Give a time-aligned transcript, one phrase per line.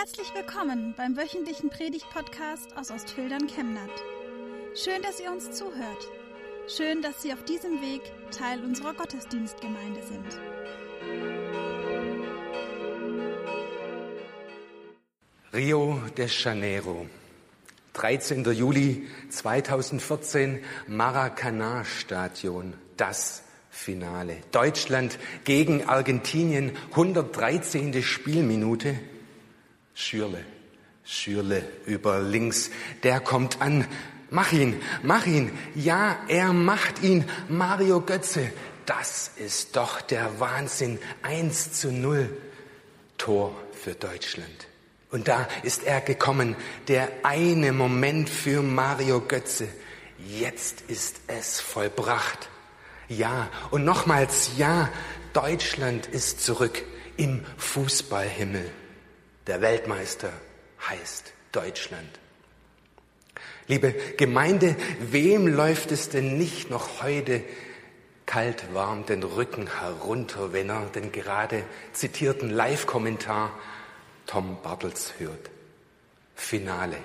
[0.00, 3.90] Herzlich willkommen beim wöchentlichen Predigt-Podcast aus Ostfildern Chemnat.
[4.74, 6.08] Schön, dass ihr uns zuhört.
[6.74, 8.00] Schön, dass Sie auf diesem Weg
[8.30, 10.40] Teil unserer Gottesdienstgemeinde sind.
[15.52, 17.04] Rio de Janeiro,
[17.92, 18.42] 13.
[18.54, 24.38] Juli 2014, Maracanã-Stadion, das Finale.
[24.50, 28.02] Deutschland gegen Argentinien, 113.
[28.02, 28.98] Spielminute.
[29.94, 30.44] Schürle,
[31.04, 32.70] Schürle über links,
[33.02, 33.86] der kommt an.
[34.30, 35.50] Mach ihn, mach ihn.
[35.74, 37.24] Ja, er macht ihn.
[37.48, 38.52] Mario Götze,
[38.86, 40.98] das ist doch der Wahnsinn.
[41.22, 42.30] 1 zu 0.
[43.18, 44.68] Tor für Deutschland.
[45.10, 49.68] Und da ist er gekommen, der eine Moment für Mario Götze.
[50.18, 52.48] Jetzt ist es vollbracht.
[53.08, 54.88] Ja, und nochmals ja,
[55.32, 56.82] Deutschland ist zurück
[57.16, 58.70] im Fußballhimmel.
[59.50, 60.32] Der Weltmeister
[60.88, 62.20] heißt Deutschland.
[63.66, 67.42] Liebe Gemeinde, wem läuft es denn nicht noch heute
[68.26, 73.50] kalt warm den Rücken herunter, wenn er den gerade zitierten Live-Kommentar
[74.26, 75.50] Tom Bartels hört?
[76.36, 76.98] Finale.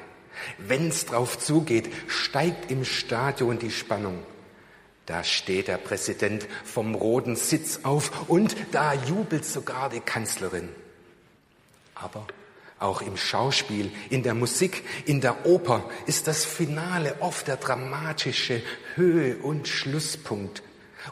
[0.60, 4.24] Wenn's drauf zugeht, steigt im Stadion die Spannung.
[5.08, 10.70] Da steht der Präsident vom roten Sitz auf und da jubelt sogar die Kanzlerin.
[11.96, 12.28] Aber
[12.86, 18.62] auch im Schauspiel, in der Musik, in der Oper ist das Finale oft der dramatische
[18.96, 20.62] Höhe- und Schlusspunkt.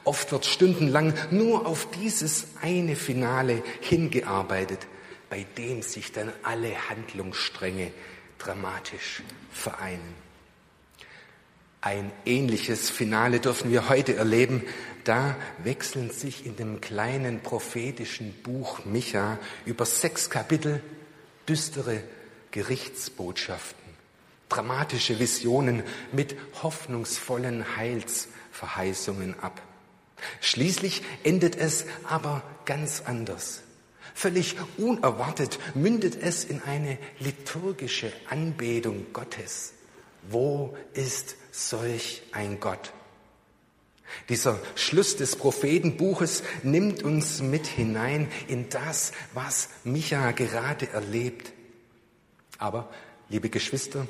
[0.04, 4.88] Oft wird stundenlang nur auf dieses eine Finale hingearbeitet,
[5.30, 7.92] bei dem sich dann alle Handlungsstränge
[8.38, 10.24] dramatisch vereinen.
[11.82, 14.64] Ein ähnliches Finale dürfen wir heute erleben.
[15.04, 20.82] Da wechseln sich in dem kleinen prophetischen Buch Micha über sechs Kapitel
[21.48, 22.04] düstere
[22.52, 23.84] Gerichtsbotschaften,
[24.50, 29.62] dramatische Visionen mit hoffnungsvollen Heilsverheißungen ab.
[30.42, 33.62] Schließlich endet es aber ganz anders.
[34.14, 39.74] Völlig unerwartet mündet es in eine liturgische Anbetung Gottes.
[40.30, 42.94] Wo ist solch ein Gott?
[44.30, 51.52] Dieser Schluss des Prophetenbuches nimmt uns mit hinein in das, was Micha gerade erlebt.
[52.58, 52.90] Aber,
[53.30, 54.08] liebe Geschwister,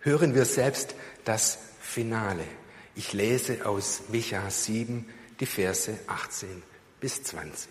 [0.00, 0.94] hören wir selbst
[1.24, 2.44] das Finale.
[2.94, 5.08] Ich lese aus Micha 7
[5.40, 6.62] die Verse 18
[7.00, 7.70] bis 20.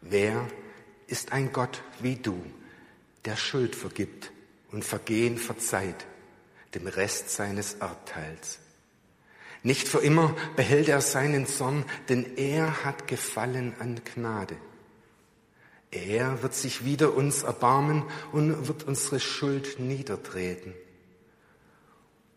[0.00, 0.48] Wer
[1.06, 2.44] ist ein Gott wie du,
[3.24, 4.30] der Schuld vergibt
[4.70, 6.06] und Vergehen verzeiht,
[6.74, 8.58] dem Rest seines Erbteils.
[9.66, 14.56] Nicht für immer behält er seinen Zorn, denn er hat Gefallen an Gnade.
[15.90, 20.72] Er wird sich wieder uns erbarmen und wird unsere Schuld niedertreten.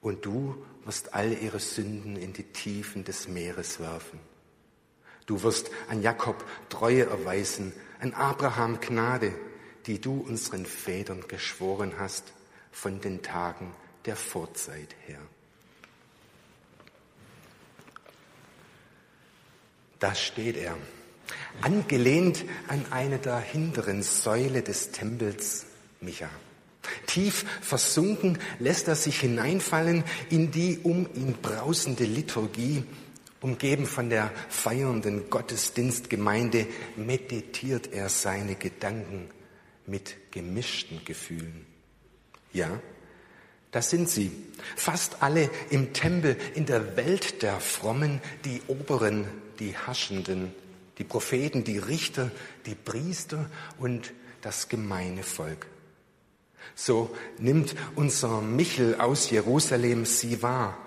[0.02, 4.20] Und du wirst all ihre Sünden in die Tiefen des Meeres werfen.
[5.28, 9.36] Du wirst an Jakob Treue erweisen, an Abraham Gnade,
[9.86, 12.34] die du unseren Vätern geschworen hast
[12.72, 13.72] von den Tagen
[14.06, 15.22] der Vorzeit her.
[20.00, 20.78] Da steht er,
[21.62, 25.66] angelehnt an eine der hinteren Säule des Tempels
[26.00, 26.30] Micha.
[27.06, 32.84] Tief versunken lässt er sich hineinfallen in die um ihn brausende Liturgie.
[33.42, 39.30] Umgeben von der feiernden Gottesdienstgemeinde meditiert er seine Gedanken
[39.86, 41.66] mit gemischten Gefühlen.
[42.54, 42.80] Ja,
[43.72, 44.32] das sind sie.
[44.76, 49.26] Fast alle im Tempel, in der Welt der Frommen, die Oberen,
[49.60, 50.54] die Herrschenden,
[50.98, 52.32] die Propheten, die Richter,
[52.66, 55.68] die Priester und das gemeine Volk.
[56.76, 60.78] So nimmt unser Michel aus Jerusalem sie wahr.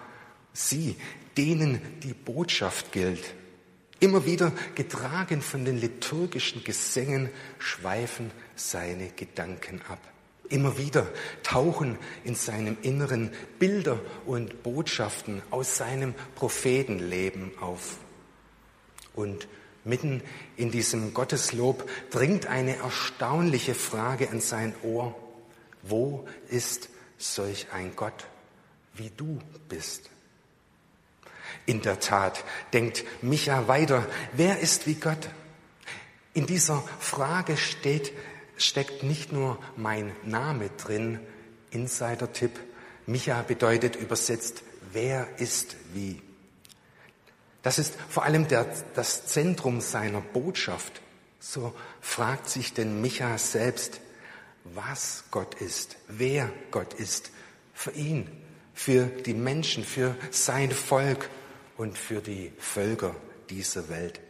[0.53, 0.97] Sie,
[1.37, 3.35] denen die Botschaft gilt.
[4.01, 10.01] Immer wieder getragen von den liturgischen Gesängen schweifen seine Gedanken ab.
[10.49, 11.09] Immer wieder
[11.43, 17.99] tauchen in seinem Inneren Bilder und Botschaften aus seinem Prophetenleben auf.
[19.15, 19.49] Und
[19.85, 20.23] mitten
[20.57, 25.15] in diesem Gotteslob dringt eine erstaunliche Frage an sein Ohr.
[25.83, 26.89] Wo ist
[27.19, 28.27] solch ein Gott,
[28.95, 29.39] wie du
[29.69, 30.11] bist?
[31.67, 35.29] In der Tat, denkt Micha weiter, wer ist wie Gott?
[36.35, 38.13] In dieser Frage steht
[38.57, 41.21] steckt nicht nur mein Name drin,
[41.71, 42.59] Insider-Tipp.
[43.07, 44.63] Micha bedeutet übersetzt,
[44.93, 46.21] wer ist wie.
[47.63, 51.01] Das ist vor allem der, das Zentrum seiner Botschaft.
[51.39, 54.01] So fragt sich denn Micha selbst,
[54.65, 57.31] was Gott ist, wer Gott ist,
[57.75, 58.31] für ihn,
[58.75, 61.29] für die Menschen, für sein Volk
[61.77, 63.15] und für die Völker
[63.51, 64.21] dieser Welt.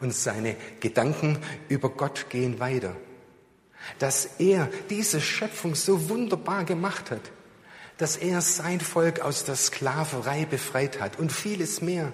[0.00, 1.38] Und seine Gedanken
[1.68, 2.96] über Gott gehen weiter.
[3.98, 7.30] Dass er diese Schöpfung so wunderbar gemacht hat,
[7.98, 12.12] dass er sein Volk aus der Sklaverei befreit hat und vieles mehr.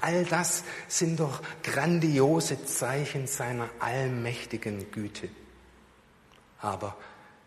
[0.00, 5.28] All das sind doch grandiose Zeichen seiner allmächtigen Güte.
[6.60, 6.96] Aber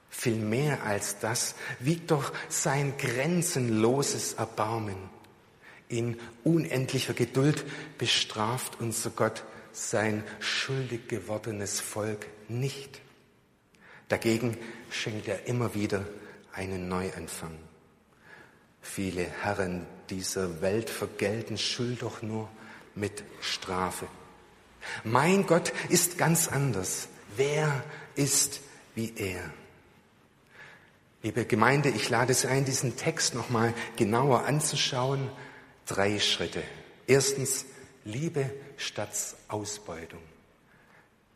[0.10, 4.98] viel mehr als das wiegt doch sein grenzenloses Erbarmen.
[5.90, 7.66] In unendlicher Geduld
[7.98, 13.00] bestraft unser Gott sein schuldig gewordenes Volk nicht.
[14.10, 14.58] Dagegen
[14.90, 16.06] schenkt er immer wieder
[16.58, 17.58] einen Neuanfang.
[18.82, 22.50] Viele Herren dieser Welt vergelten Schuld doch nur
[22.96, 24.08] mit Strafe.
[25.04, 27.10] Mein Gott ist ganz anders.
[27.36, 27.84] Wer
[28.16, 28.62] ist
[28.96, 29.52] wie er?
[31.22, 35.30] Liebe Gemeinde, ich lade Sie ein, diesen Text nochmal genauer anzuschauen.
[35.86, 36.64] Drei Schritte.
[37.06, 37.66] Erstens,
[38.04, 39.12] Liebe statt
[39.48, 40.22] Ausbeutung.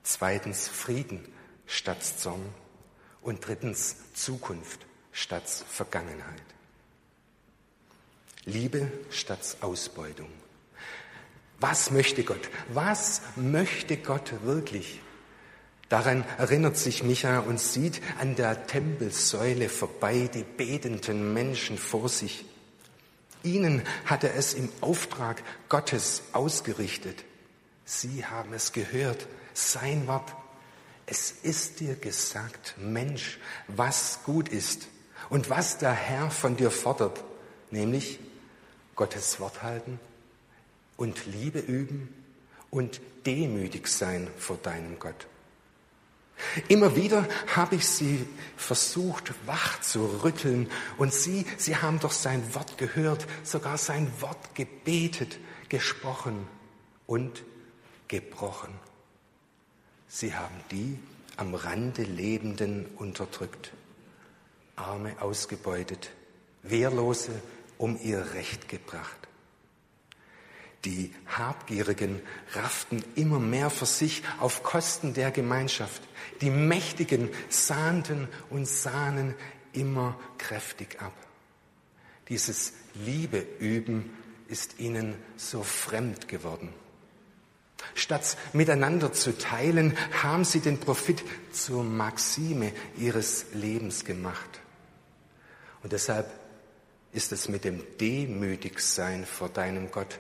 [0.04, 1.28] Zweitens, Frieden
[1.68, 2.42] statt Zorn.
[3.22, 6.42] Und drittens, Zukunft statt Vergangenheit.
[8.46, 10.30] Liebe statt Ausbeutung.
[11.60, 12.50] Was möchte Gott?
[12.69, 15.00] Was möchte Gott wirklich?
[15.90, 22.46] Daran erinnert sich Micha und sieht an der Tempelsäule vorbei die betenden Menschen vor sich.
[23.44, 27.25] Ihnen hat er es im Auftrag Gottes ausgerichtet.
[27.86, 30.34] Sie haben es gehört, sein Wort.
[31.06, 33.38] Es ist dir gesagt, Mensch,
[33.68, 34.88] was gut ist
[35.31, 37.24] und was der Herr von dir fordert,
[37.72, 38.19] nämlich
[38.95, 39.98] Gottes Wort halten
[40.98, 42.13] und Liebe üben
[42.69, 45.28] und demütig sein vor deinem Gott.
[46.68, 47.25] Immer wieder
[47.56, 53.25] habe ich sie versucht, wach zu rütteln und sie, sie haben doch sein Wort gehört,
[53.44, 55.39] sogar sein Wort gebetet,
[55.69, 56.45] gesprochen
[57.07, 57.44] und
[58.10, 58.74] gebrochen.
[60.10, 61.00] Sie haben die
[61.38, 63.72] am Rande Lebenden unterdrückt,
[64.81, 66.12] Arme ausgebeutet,
[66.63, 67.31] Wehrlose
[67.78, 69.18] um ihr Recht gebracht.
[70.86, 72.22] Die Habgierigen
[72.54, 76.01] rafften immer mehr für sich auf Kosten der Gemeinschaft.
[76.42, 79.36] Die Mächtigen sahnten und sahnen
[79.74, 81.13] immer kräftig ab.
[82.30, 84.10] Dieses Liebeüben
[84.48, 86.74] ist ihnen so fremd geworden.
[87.94, 94.62] Statt miteinander zu teilen, haben sie den Profit zur Maxime ihres Lebens gemacht.
[95.83, 96.31] Und deshalb
[97.12, 100.19] ist es mit dem Demütigsein vor deinem Gott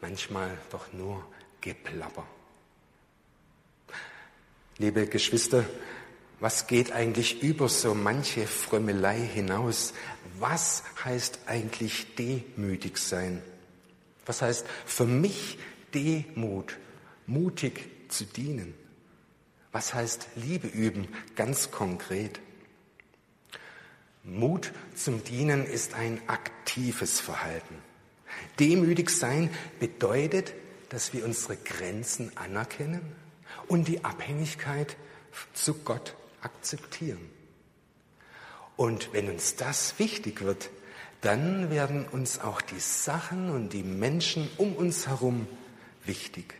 [0.00, 1.24] manchmal doch nur
[1.60, 2.26] Geplapper.
[4.78, 5.64] Liebe Geschwister,
[6.40, 9.94] was geht eigentlich über so manche Frömmelei hinaus?
[10.40, 13.42] Was heißt eigentlich demütig sein?
[14.26, 15.58] Was heißt für mich
[15.94, 16.78] Demut,
[17.26, 18.74] mutig zu dienen?
[19.70, 22.40] Was heißt Liebe üben, ganz konkret?
[24.24, 27.76] Mut zum Dienen ist ein aktives Verhalten.
[28.58, 30.54] Demütig sein bedeutet,
[30.90, 33.00] dass wir unsere Grenzen anerkennen
[33.66, 34.96] und die Abhängigkeit
[35.54, 37.30] zu Gott akzeptieren.
[38.76, 40.70] Und wenn uns das wichtig wird,
[41.20, 45.46] dann werden uns auch die Sachen und die Menschen um uns herum
[46.04, 46.54] wichtig.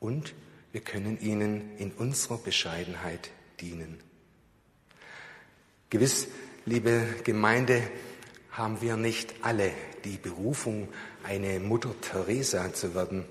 [0.00, 0.34] Und
[0.72, 3.30] wir können ihnen in unserer Bescheidenheit
[3.60, 4.00] dienen.
[5.90, 6.26] Gewiss
[6.66, 7.82] liebe Gemeinde,
[8.50, 9.72] haben wir nicht alle
[10.04, 10.88] die Berufung,
[11.24, 13.24] eine Mutter Teresa zu werden.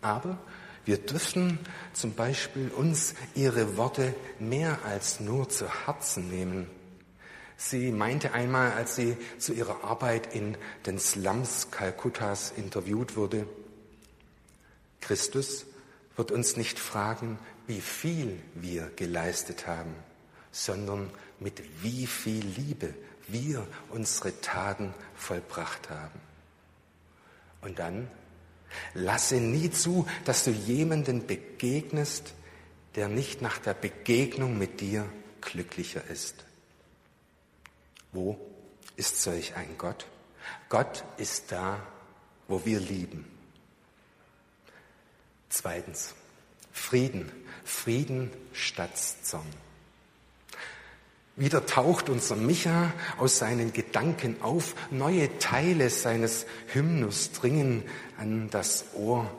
[0.00, 0.38] Aber
[0.84, 1.58] wir dürfen
[1.92, 6.68] zum Beispiel uns ihre Worte mehr als nur zu Herzen nehmen.
[7.56, 13.46] Sie meinte einmal, als sie zu ihrer Arbeit in den Slums Kalkuttas interviewt wurde,
[15.00, 15.66] Christus
[16.16, 19.94] wird uns nicht fragen, wie viel wir geleistet haben,
[20.52, 22.94] sondern mit wie viel Liebe
[23.26, 26.20] wir unsere Taten vollbracht haben.
[27.62, 28.08] Und dann
[28.94, 32.34] lasse nie zu, dass du jemanden begegnest,
[32.94, 36.44] der nicht nach der Begegnung mit dir glücklicher ist.
[38.12, 38.38] Wo
[38.96, 40.06] ist solch ein Gott?
[40.68, 41.84] Gott ist da,
[42.48, 43.26] wo wir lieben.
[45.48, 46.14] Zweitens,
[46.72, 47.30] Frieden.
[47.64, 49.46] Frieden statt Zorn.
[51.34, 57.84] Wieder taucht unser Micha aus seinen Gedanken auf, neue Teile seines Hymnus dringen
[58.18, 59.30] an das Ohr,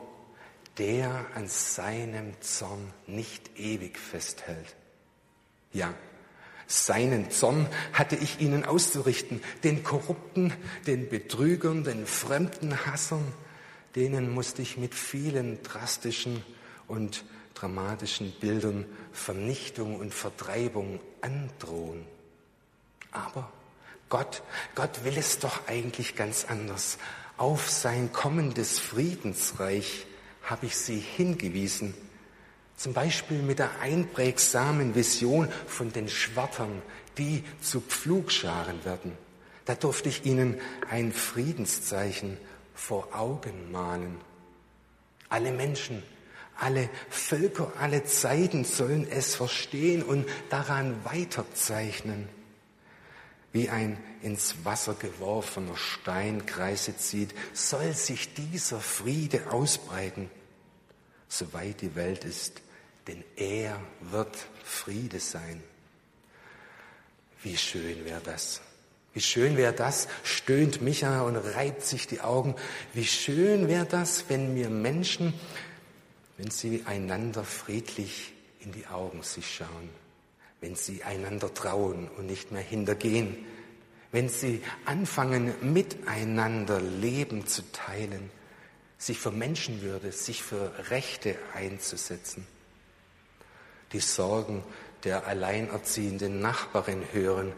[0.78, 4.74] der an seinem Zorn nicht ewig festhält.
[5.72, 5.94] Ja,
[6.66, 10.52] seinen Zorn hatte ich ihnen auszurichten, den Korrupten,
[10.88, 13.24] den Betrügern, den fremden Hassern,
[13.94, 16.42] denen musste ich mit vielen drastischen
[16.88, 17.24] und
[17.54, 22.04] dramatischen Bildern Vernichtung und Vertreibung androhen.
[23.10, 23.50] Aber
[24.08, 24.42] Gott,
[24.74, 26.98] Gott will es doch eigentlich ganz anders.
[27.36, 30.06] Auf sein kommendes Friedensreich
[30.42, 31.94] habe ich sie hingewiesen.
[32.76, 36.82] Zum Beispiel mit der einprägsamen Vision von den Schwertern,
[37.18, 39.16] die zu Pflugscharen werden.
[39.64, 42.36] Da durfte ich ihnen ein Friedenszeichen
[42.74, 44.20] vor Augen malen.
[45.28, 46.02] Alle Menschen,
[46.58, 52.28] alle Völker, alle Zeiten sollen es verstehen und daran weiterzeichnen.
[53.52, 60.28] Wie ein ins Wasser geworfener Stein Kreise zieht, soll sich dieser Friede ausbreiten,
[61.28, 62.62] soweit die Welt ist,
[63.06, 65.62] denn er wird Friede sein.
[67.42, 68.60] Wie schön wäre das.
[69.12, 72.56] Wie schön wäre das, stöhnt Micha und reibt sich die Augen.
[72.92, 75.32] Wie schön wäre das, wenn wir Menschen,
[76.36, 79.90] wenn sie einander friedlich in die Augen sich schauen,
[80.60, 83.36] wenn sie einander trauen und nicht mehr hintergehen,
[84.10, 88.30] wenn sie anfangen, miteinander Leben zu teilen,
[88.96, 92.46] sich für Menschenwürde, sich für Rechte einzusetzen,
[93.92, 94.62] die Sorgen
[95.04, 97.52] der alleinerziehenden Nachbarin hören,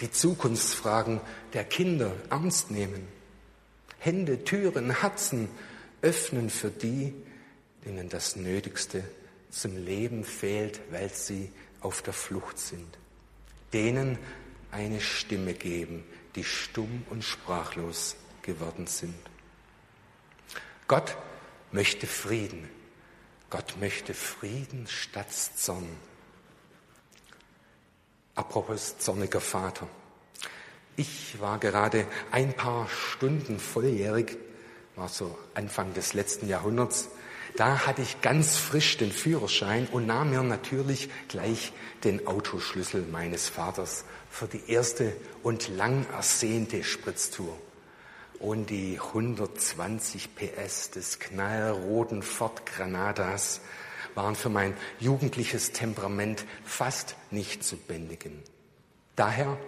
[0.00, 1.20] die Zukunftsfragen
[1.52, 3.08] der Kinder ernst nehmen.
[3.98, 5.48] Hände, Türen, Herzen
[6.02, 7.14] öffnen für die,
[7.84, 9.04] denen das Nötigste
[9.50, 12.98] zum Leben fehlt, weil sie auf der Flucht sind.
[13.72, 14.18] Denen
[14.70, 19.14] eine Stimme geben, die stumm und sprachlos geworden sind.
[20.88, 21.16] Gott
[21.70, 22.68] möchte Frieden.
[23.50, 25.88] Gott möchte Frieden statt Zorn.
[28.34, 29.88] Apropos zorniger Vater.
[30.96, 34.38] Ich war gerade ein paar Stunden volljährig,
[34.96, 37.08] war so Anfang des letzten Jahrhunderts.
[37.56, 43.48] Da hatte ich ganz frisch den Führerschein und nahm mir natürlich gleich den Autoschlüssel meines
[43.48, 47.56] Vaters für die erste und lang ersehnte Spritztour.
[48.38, 53.60] Und die 120 PS des knallroten Ford Granadas
[54.14, 58.42] waren für mein jugendliches Temperament fast nicht zu bändigen.
[59.14, 59.58] Daher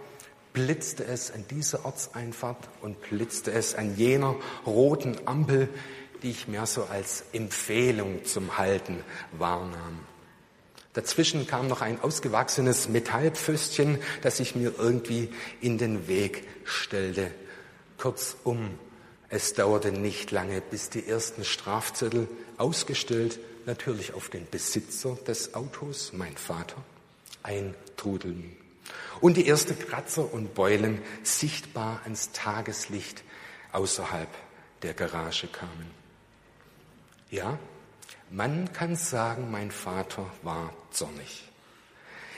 [0.53, 5.69] blitzte es an dieser Ortseinfahrt und blitzte es an jener roten Ampel,
[6.23, 9.99] die ich mehr so als Empfehlung zum Halten wahrnahm.
[10.93, 15.29] Dazwischen kam noch ein ausgewachsenes Metallpföstchen, das sich mir irgendwie
[15.59, 17.31] in den Weg stellte.
[17.97, 18.79] Kurzum,
[19.27, 26.13] es dauerte nicht lange, bis die ersten Strafzettel ausgestellt natürlich auf den Besitzer des Autos,
[26.13, 26.77] mein Vater,
[27.43, 28.55] eintrudeln.
[29.19, 33.23] Und die ersten Kratzer und Beulen sichtbar ans Tageslicht
[33.71, 34.29] außerhalb
[34.81, 36.04] der Garage kamen.
[37.29, 37.57] Ja,
[38.29, 41.49] man kann sagen, mein Vater war zornig.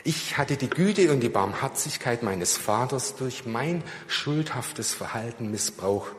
[0.03, 6.15] Ich hatte die Güte und die Barmherzigkeit meines Vaters durch mein schuldhaftes Verhalten missbraucht.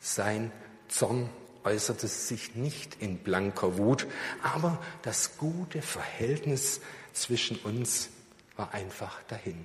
[0.00, 0.50] Sein
[0.88, 1.28] Zorn
[1.64, 4.06] äußerte sich nicht in blanker Wut,
[4.42, 6.80] aber das gute Verhältnis
[7.12, 8.08] zwischen uns
[8.56, 9.64] war einfach dahin.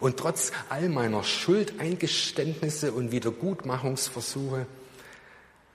[0.00, 4.66] Und trotz all meiner Schuldeingeständnisse und Wiedergutmachungsversuche,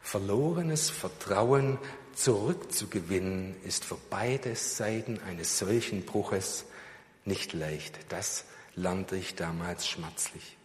[0.02, 1.78] verlorenes Vertrauen
[2.16, 6.66] zurückzugewinnen, ist für beide Seiten eines solchen Bruches
[7.26, 8.00] nicht leicht.
[8.10, 10.58] Das lernte ich damals schmerzlich.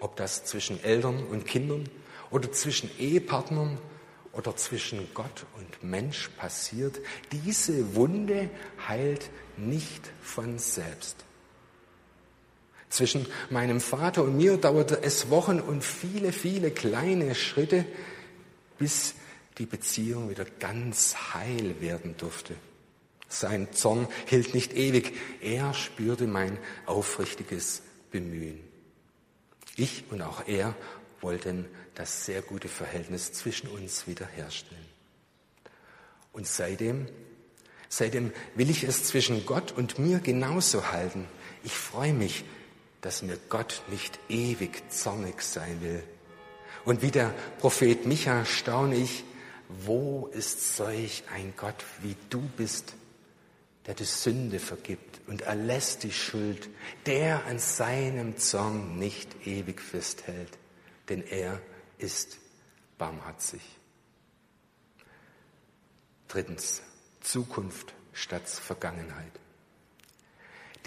[0.00, 1.88] Ob das zwischen Eltern und Kindern
[2.30, 3.78] oder zwischen Ehepartnern
[4.32, 6.98] oder zwischen Gott und Mensch passiert,
[7.32, 8.50] diese Wunde
[8.86, 11.24] heilt nicht von selbst.
[12.90, 17.84] Zwischen meinem Vater und mir dauerte es Wochen und viele, viele kleine Schritte,
[18.78, 19.14] bis
[19.58, 22.54] die Beziehung wieder ganz heil werden durfte.
[23.28, 25.14] Sein Zorn hielt nicht ewig.
[25.42, 28.60] Er spürte mein aufrichtiges Bemühen.
[29.76, 30.74] Ich und auch er
[31.20, 34.86] wollten das sehr gute Verhältnis zwischen uns wiederherstellen.
[36.32, 37.06] Und seitdem,
[37.88, 41.26] seitdem will ich es zwischen Gott und mir genauso halten.
[41.64, 42.44] Ich freue mich,
[43.00, 46.02] dass mir Gott nicht ewig zornig sein will.
[46.88, 49.22] Und wie der Prophet Micha staune ich,
[49.68, 52.94] wo ist solch ein Gott wie du bist,
[53.84, 56.70] der die Sünde vergibt und erlässt die Schuld,
[57.04, 60.48] der an seinem Zorn nicht ewig festhält,
[61.10, 61.60] denn er
[61.98, 62.38] ist
[62.96, 63.60] barmherzig.
[66.26, 66.80] Drittens,
[67.20, 69.32] Zukunft statt Vergangenheit.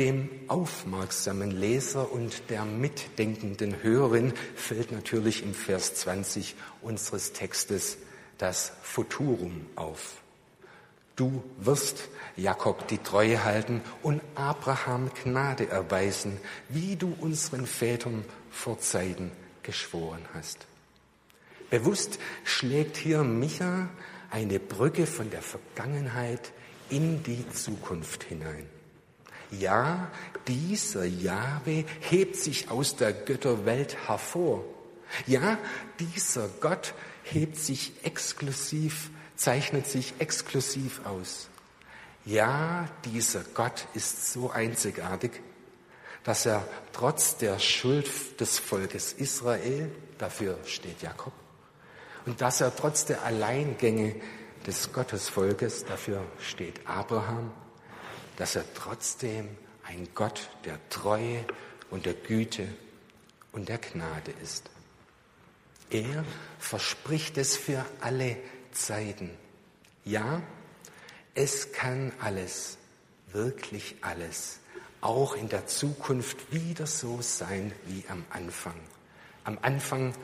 [0.02, 8.00] Dem aufmerksamen Leser und der mitdenkenden Hörerin fällt natürlich im Vers 20 unseres Textes
[8.40, 10.16] das Futurum auf.
[11.16, 18.80] Du wirst Jakob die Treue halten und Abraham Gnade erweisen, wie du unseren Vätern vor
[18.80, 19.32] Zeiten
[19.62, 20.66] geschworen hast.
[21.70, 23.88] Bewusst schlägt hier Micha
[24.32, 26.54] eine Brücke von der Vergangenheit
[26.90, 28.81] in die Zukunft hinein.
[29.52, 30.10] Ja,
[30.48, 34.64] dieser Jahwe hebt sich aus der Götterwelt hervor.
[35.28, 35.58] Ja,
[36.00, 36.94] dieser Gott
[37.24, 41.50] hebt sich exklusiv, zeichnet sich exklusiv aus.
[42.26, 45.32] Ja, dieser Gott ist so einzigartig,
[46.24, 51.34] dass er trotz der Schuld des Volkes Israel, dafür steht Jakob,
[52.26, 54.16] und dass er trotz der Alleingänge
[54.66, 57.52] des Gottesvolkes, dafür steht Abraham,
[58.42, 59.48] dass er trotzdem
[59.84, 61.46] ein Gott der Treue
[61.92, 62.68] und der Güte
[63.52, 64.72] und der Gnade ist.
[65.92, 66.26] Er
[66.58, 68.38] verspricht es für alle
[68.72, 69.30] Zeiten.
[70.06, 70.42] Ja,
[71.36, 72.80] es kann alles,
[73.28, 74.60] wirklich alles,
[75.02, 78.80] auch in der Zukunft wieder so sein wie am Anfang.
[79.44, 80.16] Am Anfang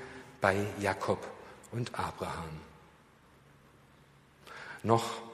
[0.42, 1.24] bei Jakob
[1.72, 2.50] und Abraham.
[4.82, 5.27] Noch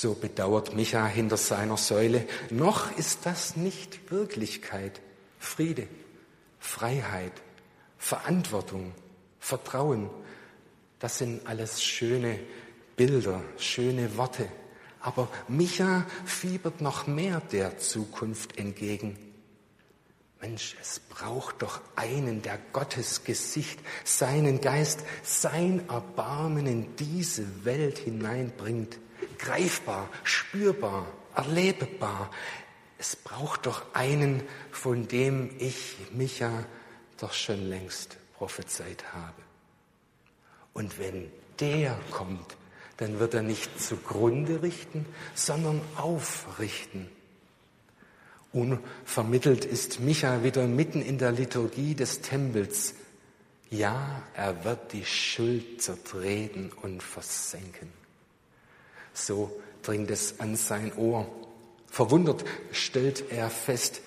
[0.00, 2.26] so bedauert Micha hinter seiner Säule.
[2.50, 5.00] Noch ist das nicht Wirklichkeit.
[5.38, 5.88] Friede,
[6.58, 7.32] Freiheit,
[7.98, 8.94] Verantwortung,
[9.38, 10.08] Vertrauen,
[10.98, 12.38] das sind alles schöne
[12.96, 14.48] Bilder, schöne Worte.
[15.00, 19.18] Aber Micha fiebert noch mehr der Zukunft entgegen.
[20.40, 27.98] Mensch, es braucht doch einen, der Gottes Gesicht, seinen Geist, sein Erbarmen in diese Welt
[27.98, 28.98] hineinbringt
[29.42, 32.30] greifbar, spürbar, erlebbar.
[32.98, 36.64] Es braucht doch einen, von dem ich Micha
[37.18, 39.42] doch schon längst prophezeit habe.
[40.72, 42.56] Und wenn der kommt,
[42.96, 47.08] dann wird er nicht zugrunde richten, sondern aufrichten.
[48.52, 52.94] Unvermittelt ist Micha wieder mitten in der Liturgie des Tempels.
[53.70, 58.01] Ja, er wird die Schuld zertreten und versenken.
[59.14, 59.50] So
[59.82, 61.26] dringt es an sein Ohr.
[61.86, 64.00] Verwundert stellt er fest,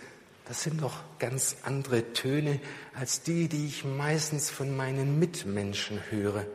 [0.48, 2.60] das sind doch ganz andere Töne
[2.94, 6.46] als die, die ich meistens von meinen Mitmenschen höre,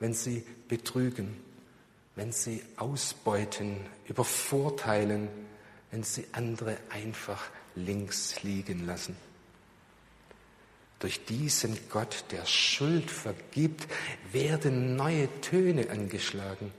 [0.00, 1.36] wenn sie betrügen,
[2.16, 5.28] wenn sie ausbeuten, übervorteilen,
[5.90, 7.42] wenn sie andere einfach
[7.74, 9.16] links liegen lassen.
[10.98, 13.86] Durch diesen Gott, der Schuld vergibt,
[14.32, 16.72] werden neue Töne angeschlagen.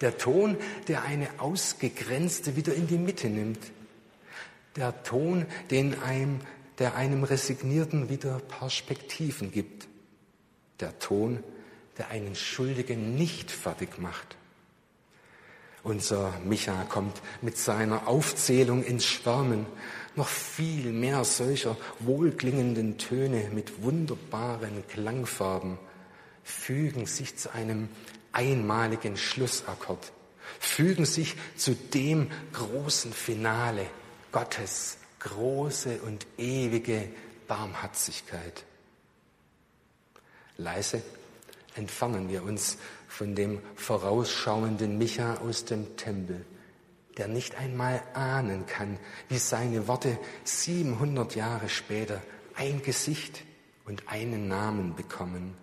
[0.00, 0.56] Der Ton,
[0.88, 3.60] der eine Ausgegrenzte wieder in die Mitte nimmt.
[4.76, 6.40] Der Ton, den einem,
[6.78, 9.88] der einem Resignierten wieder Perspektiven gibt.
[10.80, 11.42] Der Ton,
[11.98, 14.36] der einen Schuldigen nicht fertig macht.
[15.82, 19.66] Unser Micha kommt mit seiner Aufzählung ins Schwärmen.
[20.14, 25.78] Noch viel mehr solcher wohlklingenden Töne mit wunderbaren Klangfarben
[26.42, 27.88] fügen sich zu einem
[28.32, 30.12] einmaligen Schlussakkord,
[30.58, 33.86] fügen sich zu dem großen Finale
[34.32, 37.08] Gottes große und ewige
[37.46, 38.64] Barmherzigkeit.
[40.56, 41.02] Leise
[41.74, 46.44] entfernen wir uns von dem vorausschauenden Micha aus dem Tempel,
[47.16, 52.22] der nicht einmal ahnen kann, wie seine Worte 700 Jahre später
[52.54, 53.44] ein Gesicht
[53.84, 55.56] und einen Namen bekommen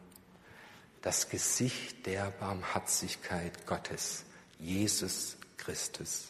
[1.02, 4.24] das Gesicht der Barmherzigkeit Gottes,
[4.60, 6.28] Jesus Christus.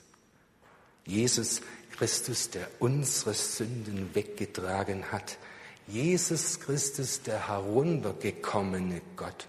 [1.05, 5.37] Jesus Christus, der unsere Sünden weggetragen hat.
[5.87, 9.47] Jesus Christus, der heruntergekommene Gott.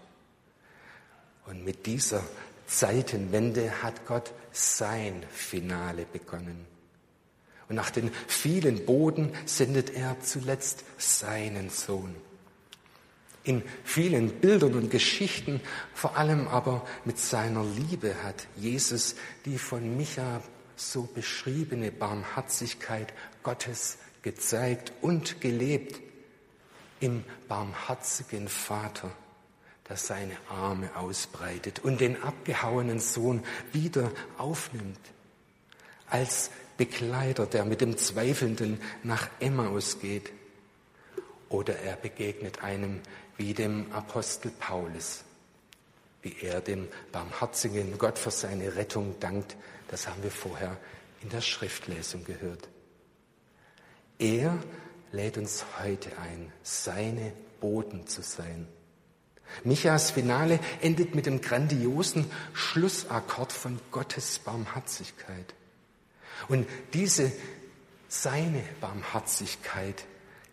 [1.46, 2.22] Und mit dieser
[2.66, 6.66] Zeitenwende hat Gott sein Finale begonnen.
[7.68, 12.14] Und nach den vielen Boden sendet er zuletzt seinen Sohn
[13.48, 15.62] in vielen Bildern und Geschichten,
[15.94, 20.42] vor allem aber mit seiner Liebe hat Jesus die von Micha
[20.76, 25.98] so beschriebene Barmherzigkeit Gottes gezeigt und gelebt
[27.00, 29.10] im barmherzigen Vater,
[29.88, 35.00] der seine Arme ausbreitet und den abgehauenen Sohn wieder aufnimmt,
[36.10, 40.32] als Begleiter, der mit dem Zweifelnden nach Emmaus geht,
[41.48, 43.00] oder er begegnet einem
[43.38, 45.24] wie dem Apostel Paulus,
[46.22, 49.56] wie er dem barmherzigen Gott für seine Rettung dankt.
[49.88, 50.76] Das haben wir vorher
[51.22, 52.68] in der Schriftlesung gehört.
[54.18, 54.58] Er
[55.12, 58.66] lädt uns heute ein, seine Boten zu sein.
[59.64, 65.54] Michas Finale endet mit dem grandiosen Schlussakkord von Gottes Barmherzigkeit.
[66.48, 67.32] Und diese,
[68.08, 70.04] seine Barmherzigkeit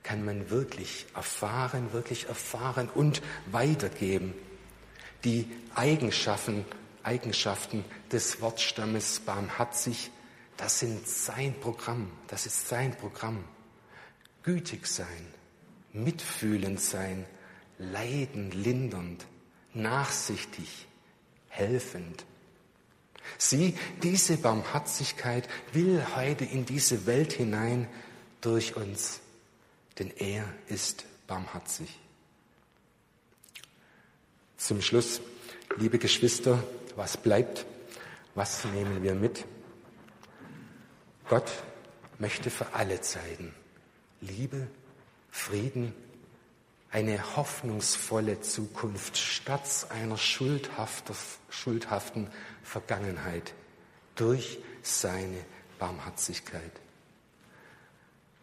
[0.05, 4.35] kann man wirklich erfahren, wirklich erfahren und weitergeben.
[5.23, 6.63] Die Eigenschaften,
[7.01, 10.11] Eigenschaften des Wortstammes barmherzig,
[10.57, 13.43] das sind sein Programm, das ist sein Programm.
[14.43, 15.25] Gütig sein,
[15.91, 17.25] mitfühlend sein,
[17.79, 19.25] leiden lindernd,
[19.73, 20.87] nachsichtig,
[21.49, 22.25] helfend.
[23.39, 27.87] Sie, diese Barmherzigkeit will heute in diese Welt hinein
[28.41, 29.21] durch uns,
[29.99, 31.99] denn er ist barmherzig.
[34.58, 35.21] Zum Schluss,
[35.77, 36.63] liebe Geschwister,
[36.95, 37.65] was bleibt?
[38.36, 39.45] Was nehmen wir mit?
[41.29, 41.51] Gott
[42.19, 43.53] möchte für alle Zeiten
[44.21, 44.67] Liebe,
[45.29, 45.93] Frieden,
[46.89, 51.17] eine hoffnungsvolle Zukunft statt einer schuldhaften
[52.63, 53.53] Vergangenheit
[54.15, 55.43] durch seine
[55.77, 56.71] Barmherzigkeit.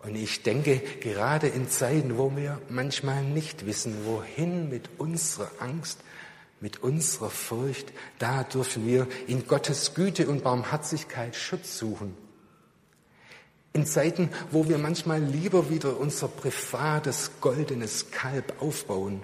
[0.02, 6.00] Und ich denke, gerade in Zeiten, wo wir manchmal nicht wissen, wohin mit unserer Angst,
[6.60, 12.16] mit unserer Furcht, da dürfen wir in Gottes Güte und Barmherzigkeit Schutz suchen.
[13.72, 19.22] In Zeiten, wo wir manchmal lieber wieder unser privates goldenes Kalb aufbauen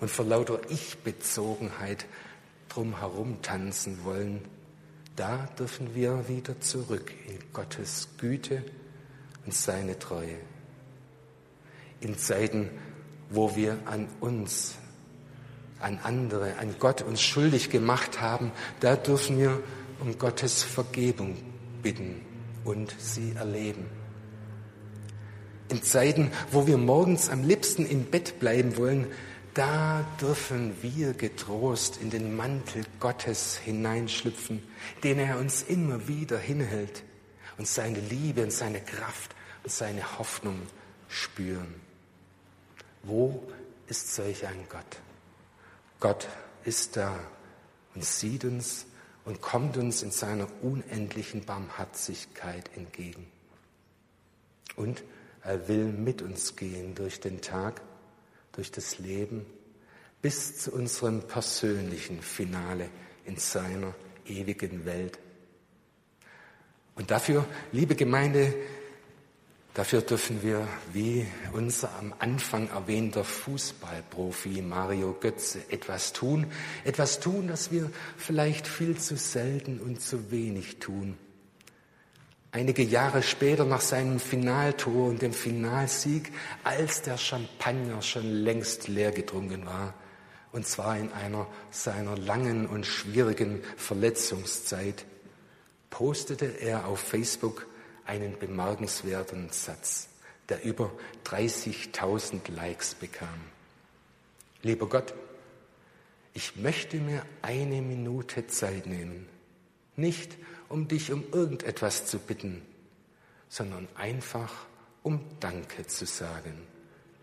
[0.00, 2.06] und vor lauter Ich-Bezogenheit
[2.68, 4.40] drumherum tanzen wollen,
[5.16, 8.64] da dürfen wir wieder zurück in Gottes Güte
[9.44, 10.38] und seine Treue.
[12.00, 12.70] In Zeiten,
[13.30, 14.76] wo wir an uns,
[15.80, 19.62] an andere, an Gott uns schuldig gemacht haben, da dürfen wir
[20.00, 21.36] um Gottes Vergebung
[21.82, 22.20] bitten
[22.64, 23.86] und sie erleben.
[25.68, 29.06] In Zeiten, wo wir morgens am liebsten im Bett bleiben wollen,
[29.54, 34.62] da dürfen wir getrost in den Mantel Gottes hineinschlüpfen,
[35.02, 37.04] den er uns immer wieder hinhält
[37.58, 39.31] und seine Liebe und seine Kraft
[39.64, 40.60] seine Hoffnung
[41.08, 41.74] spüren.
[43.02, 43.42] Wo
[43.86, 45.00] ist solch ein Gott?
[46.00, 46.28] Gott
[46.64, 47.18] ist da
[47.94, 48.86] und sieht uns
[49.24, 53.26] und kommt uns in seiner unendlichen Barmherzigkeit entgegen.
[54.76, 55.04] Und
[55.42, 57.82] er will mit uns gehen durch den Tag,
[58.52, 59.46] durch das Leben,
[60.22, 62.88] bis zu unserem persönlichen Finale
[63.24, 63.94] in seiner
[64.24, 65.18] ewigen Welt.
[66.94, 68.54] Und dafür, liebe Gemeinde,
[69.74, 76.46] Dafür dürfen wir, wie unser am Anfang erwähnter Fußballprofi Mario Götze, etwas tun.
[76.84, 81.16] Etwas tun, das wir vielleicht viel zu selten und zu wenig tun.
[82.50, 86.30] Einige Jahre später nach seinem Finaltor und dem Finalsieg,
[86.64, 89.94] als der Champagner schon längst leer getrunken war,
[90.52, 95.06] und zwar in einer seiner langen und schwierigen Verletzungszeit,
[95.88, 97.66] postete er auf Facebook
[98.06, 100.08] einen bemerkenswerten Satz,
[100.48, 100.92] der über
[101.24, 103.28] 30.000 Likes bekam.
[104.62, 105.14] Lieber Gott,
[106.34, 109.28] ich möchte mir eine Minute Zeit nehmen,
[109.96, 110.36] nicht
[110.68, 112.62] um dich um irgendetwas zu bitten,
[113.48, 114.66] sondern einfach
[115.02, 116.66] um Danke zu sagen.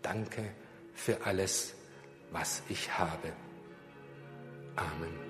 [0.02, 0.44] Danke
[0.94, 1.74] für alles,
[2.30, 3.32] was ich habe.
[4.76, 5.29] Amen.